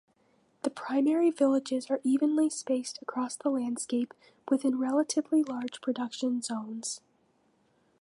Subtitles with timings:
[0.63, 4.15] The primary villages are evenly spaced across the landscape
[4.49, 7.01] within relatively large production zones.